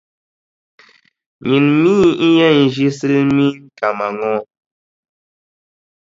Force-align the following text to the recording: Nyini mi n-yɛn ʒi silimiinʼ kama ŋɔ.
Nyini 1.47 1.71
mi 1.81 1.93
n-yɛn 2.23 2.57
ʒi 2.73 2.85
silimiinʼ 2.97 3.57
kama 3.77 4.07
ŋɔ. 4.19 4.33